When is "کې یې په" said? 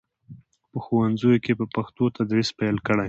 1.43-1.65